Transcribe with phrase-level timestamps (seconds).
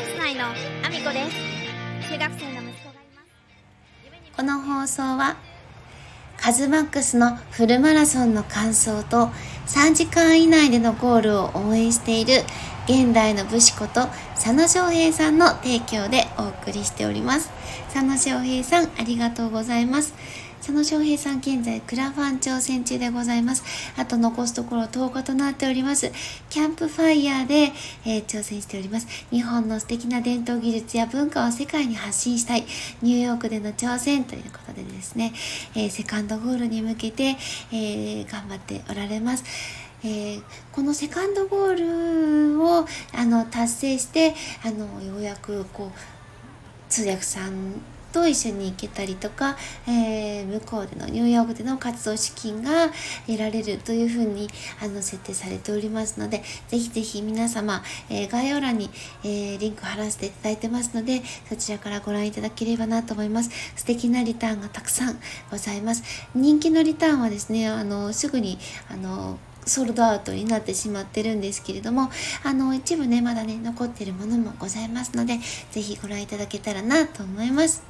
[0.00, 2.10] ャンス内のアミコです。
[2.10, 4.32] 中学生の息子がいます。
[4.34, 5.36] この放送は
[6.38, 9.28] カズマックスのフルマラソンの感想と
[9.66, 12.44] 3時間以内でのゴールを応援している
[12.86, 17.50] 現代の武士こと佐野翔平さんの提供でお送りしております
[17.92, 20.14] 佐野翔平さんありがとうございます
[20.60, 23.64] 佐野翔平さん現在クラファン挑戦中でございます。
[23.96, 26.12] あと残すところ10日となっております。
[26.50, 27.72] キャンプファイヤーで、
[28.04, 29.06] えー、挑戦しております。
[29.30, 32.66] 日本の素敵な伝統技術や文化を世界に発信したい
[33.00, 35.32] ニューヨークでの挑戦ということでですね、
[35.74, 37.38] えー、セカンドゴールに向けて、
[37.72, 39.44] えー、頑張っておられます。
[40.02, 45.98] えー、このセカンドゴールをあの達成してあのようやくこう
[46.88, 47.80] 通訳さん
[48.12, 52.88] と一緒に行けたりとか、えー、向こうでのニューヨークでの活動資金が
[53.26, 54.48] 得られるというふうに
[54.82, 58.90] あの設定されておりますのでぜひぜひ皆様、えー、概要欄に、
[59.22, 63.50] えー、リンク貼らせていただいてますのでそちらからご覧いただければなと思います。
[63.76, 65.18] 素敵なリターンがたくさん
[65.50, 66.02] ございます。
[66.34, 68.58] 人気のリターンはですねあのすぐに
[68.90, 69.38] あの
[69.70, 72.10] ソールドアウトになってしまってるんですけれども、
[72.42, 75.38] あの、一部ね、まだね、残ってるものもございますので、
[75.70, 77.82] ぜひご覧いただけたらなと思います。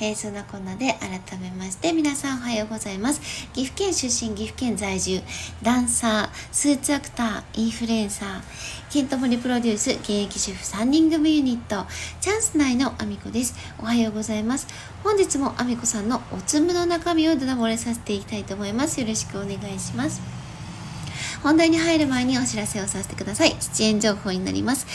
[0.00, 3.20] えー、そんなこんなで改めまして皆さんおはようございます。
[3.52, 5.20] 岐阜県出身、岐阜県在住、
[5.62, 8.42] ダンサー、スーツアクター、インフルエンサー、
[8.92, 11.84] ケントモリプロデュース、現役主婦3人組ユニット、
[12.20, 13.54] チャンス内のアミコです。
[13.80, 14.68] おはようございます。
[15.02, 19.00] 本日もアミコさんのおつむの中身をダダ漏れさせていきたいと思います。
[19.00, 20.37] よろしくお願いします。
[21.42, 23.54] 本題に入る前にお知らせをさせてください。
[23.60, 24.86] 出演情報になります。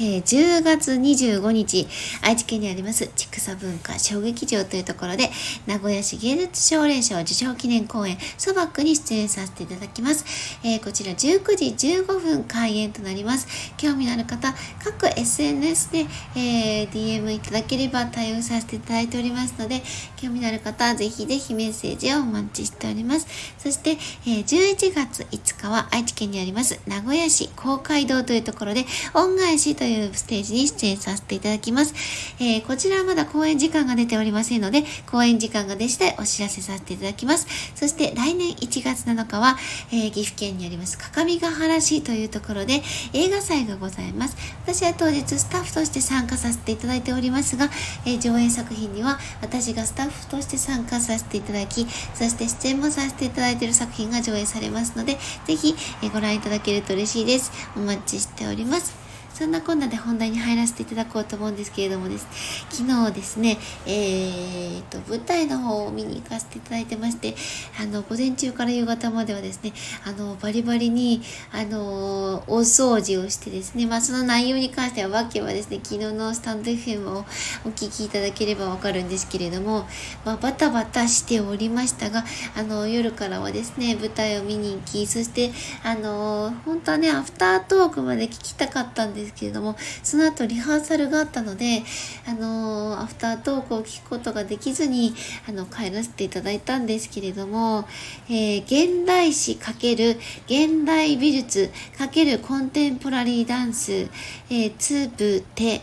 [0.00, 1.86] えー、10月25日、
[2.22, 5.30] 愛知県にあります、畜産文化小劇場というところで、
[5.66, 10.24] 名古屋市芸術奨励賞受賞記念公演、ソバックに出演させていただきます。
[10.64, 11.16] えー、こちら19
[11.56, 13.46] 時15分開演となります。
[13.76, 19.82] 興味のある方、各 SNS で、えー、DM いただければ対応させていただいておりますので、
[20.16, 23.26] 興味のある方、ぜひぜひメッセージをお待ちしております。
[23.58, 23.92] そして、
[24.26, 31.94] えー、11月5日は愛知県にあります名古屋市公会堂というところで恩返しというステージに出演させていただきます。
[32.40, 37.46] えー、こちらはまだ公演時間が出ておりませんので、公演時間が出次第お知らせさせていただきます。
[37.74, 39.56] そして来年1月7日は、
[39.90, 42.82] えー、岐阜県にあります各務原市というところで
[43.12, 44.36] 映画祭がございます。
[44.64, 47.68] 私は当日スタッフとして参加させていただいておりますが、
[48.06, 55.74] えー、上演作品には私がスタッフとして参加させていただき、そして出演もさせていただいている作品が上映されますので、ぜひ、
[56.12, 57.52] ご覧いただけると嬉しいです。
[57.76, 59.01] お待ちしております。
[59.34, 62.26] そんなこんなで本題に入らせていただこうと思うんですけれどもです。
[62.70, 67.34] 昨日ですね、えー、と、舞台の方を見に行かせていただいてまして、
[67.80, 69.72] あの、午前中から夕方まではですね、
[70.04, 77.18] あの、バリバリに、あの、大掃除をしてですね、まあ、その内容に関しては、わけはですね、昨日のスタンド FM を
[77.64, 79.86] お聞きいただければわかるんですけれども、
[80.24, 82.24] まあ、バタバタしておりましたが、
[82.56, 91.82] あの、夜からはですね、舞台を見に行き、そして、あの、本当はね、アフタートークまで聞きたかったんですですけれどもその後リハーサルがあったので
[92.26, 95.14] あのアフタートークを聞くことができずに
[95.48, 97.86] あの帰らせていただいたんですけれども、
[98.28, 105.82] えー、現代史×現代美術×コンテンポラリーダンス、えー、つぶて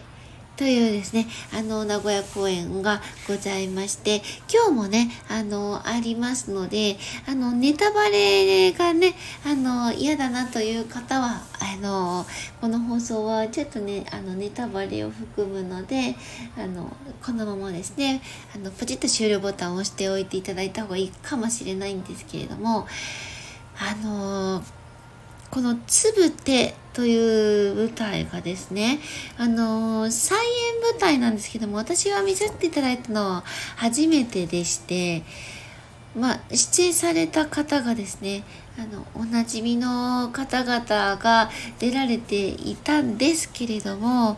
[0.59, 4.21] というですね、あの、名古屋公演がございまして、
[4.53, 9.13] 今日もね、あの、ありますので、あの、ネタバレがね、
[9.45, 12.25] あの、嫌だなという方は、あの、
[12.59, 16.17] この放送はちょっとね、あの、ネタバレを含むので、
[16.57, 16.93] あの、
[17.25, 18.21] このままですね、
[18.53, 22.85] あの、ポチッと終了ボタンを押しておいていただいた方がいいかもしれないんですけれども、
[23.81, 24.61] あの
[25.51, 28.99] このつぶてという舞台がですね、
[29.37, 33.43] あの再演舞台なんですけども、私が見せていただいたのは
[33.75, 35.23] 初めてでして、
[36.15, 38.43] まあ、出演された方がですね、
[38.77, 41.49] あの、おなじみの方々が
[41.79, 44.37] 出られていたんですけれども、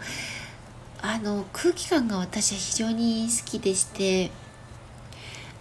[1.02, 4.32] あの、空気感が私は非常に好きでして、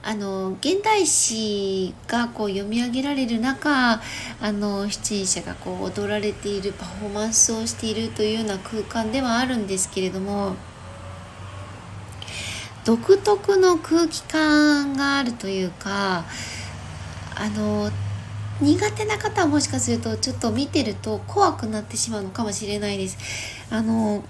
[0.02, 4.00] あの現代詩がこう読み上げられる中
[4.40, 10.56] あの出演者がこう踊られているパフォーマンスをしているというような空間ではあるんですけれども
[12.84, 16.24] 独特の空気感があるというか
[17.36, 17.90] あの
[18.60, 23.16] 苦手な方はもしかするとちょっと見てると怖くなってしまうのかもしれないです。
[23.70, 24.22] あの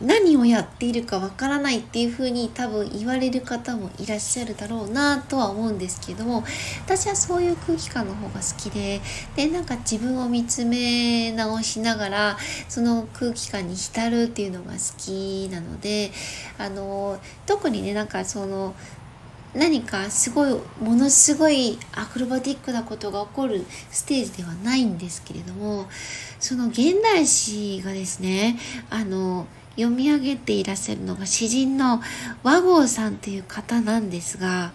[0.00, 6.42] 何をやっているかわからないっていう風に多分言われる方もいらっしゃるだろうなとは思うんですけども
[6.84, 9.00] 私はそういう空気感の方が好きで
[9.36, 12.36] でなんか自分を見つめ直しながら
[12.68, 16.10] その空気感に浸るっていうのが好きなので
[16.58, 18.74] あの特にねなんかその
[19.54, 25.86] 何かすごいものすごいアクロバティックなことが起こるステージではないんですけれども
[26.40, 28.58] その現代詩がですね
[28.90, 29.46] あの
[29.76, 32.00] 読み上げていらっしゃるのが詩人の
[32.42, 34.72] 和合さんという方なんですが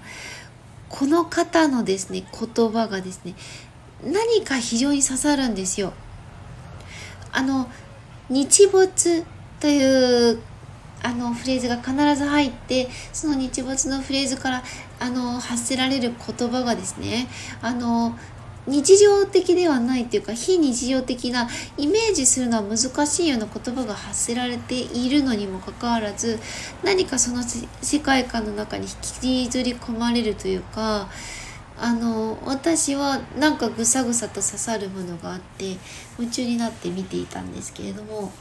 [0.89, 3.35] この方のですね言葉がですね
[4.03, 5.93] 何か非常に刺さるんですよ。
[7.31, 7.69] あの
[8.29, 9.23] 日没
[9.59, 10.39] という
[11.01, 14.63] あのフレーズが必ず入ってその日没のフレーズから
[14.99, 17.27] あの発せられる言葉がですね
[17.61, 18.17] あの
[18.69, 26.39] 日常的ではないっていうか非日常的なイメージするのは難しいような言葉が発せられているのにもかかわらず
[26.83, 31.09] 何かその世界観の中に引きずり込まれるというか
[31.81, 35.77] あの私はなんかぐさぐさと刺さるものがあって
[36.19, 38.31] 夢中になって見ていたんですけれども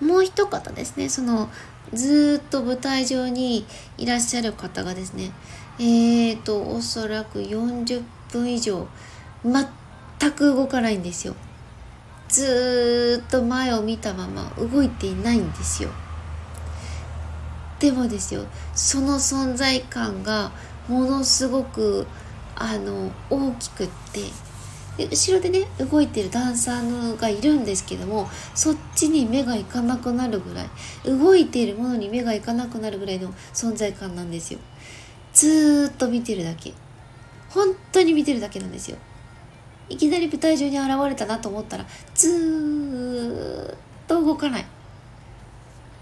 [0.00, 1.48] もう一方ですねその
[1.92, 3.66] ずっと舞台上に
[3.98, 5.32] いらっしゃる方がですね
[5.78, 8.86] えーと、おそらく40分以上、
[9.42, 11.34] 全く動かないんですよ。
[12.28, 15.88] ずっと前を見たまま動いていないんですよ。
[17.78, 20.52] でもですよ、その存在感が
[20.88, 22.06] ものすごく、
[22.54, 24.20] あの、大きくって、
[24.96, 30.68] で後ろでね動いてるダンサーのがいるんですけどもそっちに目がいかなくなるぐらい
[31.04, 34.60] 動いているものに目がいかなくなるぐらいの存在感なんですよ。
[35.32, 36.74] ずっと見てるだけ。
[37.48, 38.98] 本当に見てるだけなんですよ。
[39.88, 44.66] いきなり舞台上に現れたなと思ったらずっと動かない。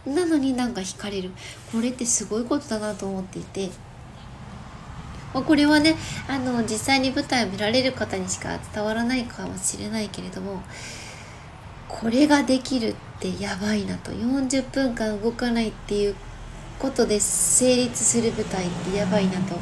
[0.06, 1.30] なのになんか惹かれる。
[1.70, 3.70] これってすごいことだなと思っていて
[5.32, 5.96] これはね
[6.28, 10.62] あの実際に舞台を見られる方にしか伝わらないかもしれないけれども
[11.88, 16.14] これができるってやばいなと40分間動かないっていう
[16.78, 19.56] ことで成立する舞台ってやばいなと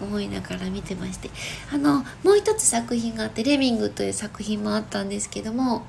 [0.00, 1.30] 思いながら見てまして
[1.72, 5.84] あのもう一つ作品があって「レミング」という作品もあったんですけども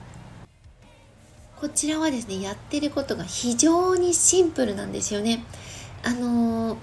[1.59, 5.43] こちらはですねやってることが非常にシンプルなんですよね。
[6.03, 6.75] あの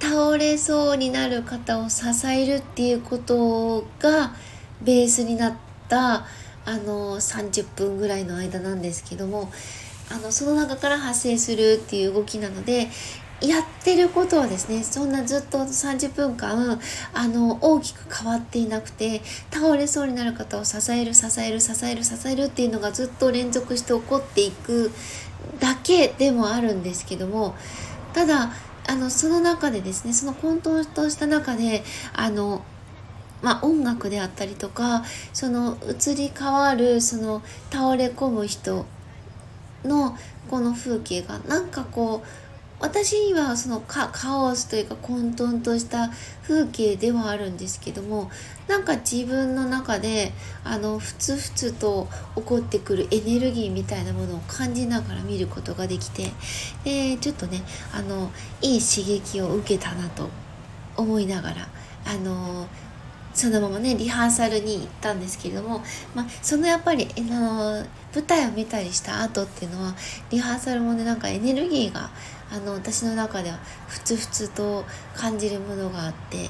[0.00, 4.34] 倒れそうになる方を支えるっていうことが
[4.82, 5.54] ベースになっ
[5.88, 6.26] た
[6.64, 9.50] あの30分ぐらいの間なんですけども
[10.10, 12.88] あのその中から発生するっていう動きなので
[13.40, 16.80] やってることはですねそんなずっと30分間
[17.12, 19.20] あの大きく変わっていなくて
[19.50, 24.90] 倒れそうになる方を支える支える支える支えるっていうのがずっと連続して起こっていく
[25.60, 27.54] だけでもあるんですけども
[28.14, 28.52] ただ
[28.88, 32.64] あのその中でですねその混沌とした中であの
[33.42, 38.86] まあ、音楽であったりとかその移り変わるその倒れ込む人
[39.84, 40.16] の
[40.48, 42.45] この風景がなんかこう
[42.78, 44.10] 私にはそのカ
[44.42, 46.10] オスというか混沌とした
[46.42, 48.30] 風景ではあるんですけども
[48.68, 50.32] なんか自分の中で
[50.62, 56.30] あのふつふつと起こってくるエネルギーみたいなものを感じながら見ることができて
[56.84, 57.62] でちょっとね
[57.94, 58.30] あの
[58.60, 60.28] いい刺激を受けたなと
[60.96, 61.68] 思いながら
[62.04, 62.66] あの
[63.36, 65.82] そのままねリハーサルに行ったんですけれども、
[66.14, 69.94] まあ、そのやっぱり、あの舞台を見たりした後っていうのは
[70.30, 72.10] リハーサルもねなんかエネルギーが
[72.50, 76.48] あの私の中ではふつふつと感じるものがあって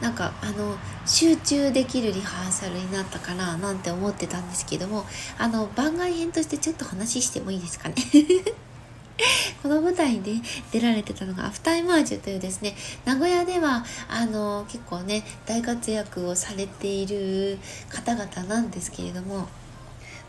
[0.00, 0.76] なんかあの
[1.06, 5.04] 集中できるリハーサルになったかななんて思ってたんですけども
[5.38, 7.96] あの番外編としてちょっと話してもいいですかね？
[9.62, 19.48] この舞台に、出られてたのがアフターイマージュというですね名古屋ではあの結構ね大活躍をされている方々なんですけれども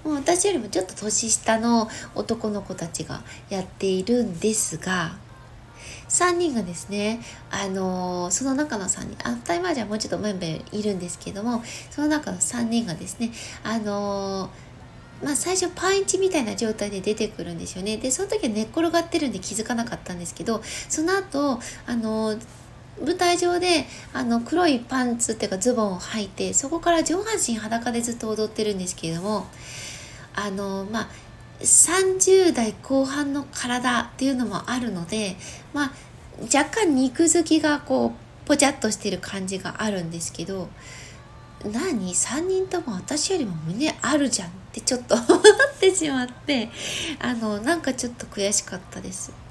[0.03, 5.15] もう私よりもちょっと年下の男の子たちがやっているんですが
[6.09, 13.31] 3人がですね、あの、その中の3人、アフタイマージュはもうちょっとメンバーいるんですけれども、その中の3人がですね、
[13.63, 14.51] あの
[15.24, 17.98] まあ、最初パンイチみたいな状態で出てくるんですよね。
[17.98, 22.36] でその時は寝っ転がってるんで気づかなかったんですけどその後あの
[23.01, 29.48] 舞台上であの黒いパンツっていうかズボンを履いてそこから上半身裸でずっと踊ってるんですけれども
[30.36, 31.10] あのまあ
[31.60, 35.36] 30代後半の体っていうのもあるので
[35.74, 35.92] まあ
[36.44, 40.70] 若干肉付きがこうぽちゃっとしてる感じがあるんですけど
[41.63, 46.70] 何？3人とも私よりも胸あるじゃんっってちょっと 思ってしまって
[47.20, 49.32] あのなんかちょっと悔しかったです。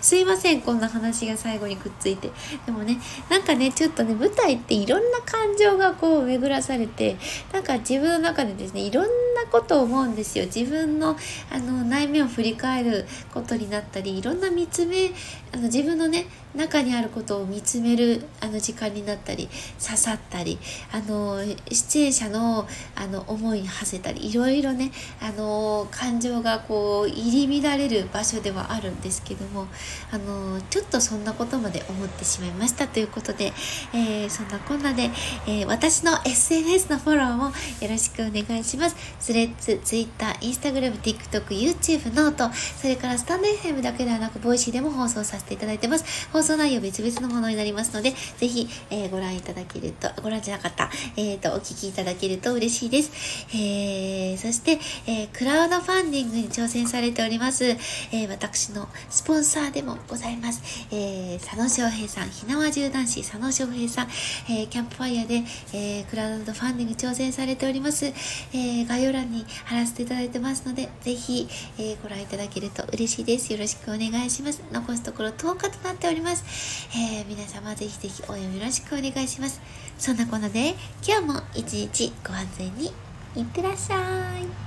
[0.00, 2.30] すいませんこんな話が最後にくっついて。
[2.66, 3.00] でもね
[3.30, 7.16] なんかねちょっとね舞台っていろんな感情がこう巡らされて
[7.52, 11.16] なんか自分の中でですねいろんななことを思うんですよ自分の
[11.50, 15.10] あの内面を振り返ることになったりいろんな見つめ
[15.52, 19.48] あの自分のね中にあることを見つめるあの時間になったり
[19.82, 20.58] 刺さったり
[20.92, 29.66] あの出演者のあの思いに馳せたりいろいろねあの感情がこう入り乱れる場所ではあるんですけども
[30.12, 33.52] あのちょっとそんなことまで思ってしまいましたということで、
[33.92, 35.10] えー、そんなこんなで、
[35.46, 37.52] えー、私の SNS のフォローもよ
[37.88, 38.96] ろしくお願いします。
[39.24, 46.28] スレッズ、Twitter、Instagram、TikTok、YouTube、ノート、それからスタンド FM だけではなく、ボイシーでも放送させていただいてます。
[46.30, 53.46] 放送内容別々のものになりますので、ぜひ、えー、ご覧いただけると、ご覧じゃなかった、えっ、ー、と、お聞きいただけると嬉しいです。
[53.54, 54.72] えー、そして、
[55.06, 60.60] えー、クラウドファンディングに挑戦されております、えー、私のスポンサーでもございます。
[60.90, 64.08] えー、佐野翔平さん、ひなわ銃男子佐野翔平さん、
[64.52, 65.34] えー、キャンプファイヤーで、
[65.72, 68.04] えー、クラウドファンディング挑戦されております。
[68.04, 73.52] えー、概要欄に貼らせていただいてますので、ぜひ、えー、ご覧いただけると嬉しいです。
[73.52, 74.62] よろしくお願いします。
[74.72, 76.88] 残すところ10日となっております。
[76.96, 79.60] えー、皆様ぜひぜひ応援よろしくお願いします。
[79.98, 80.74] そんなこんなで、
[81.06, 82.92] 今日も一日ご安全に
[83.36, 84.64] いってらっしゃい。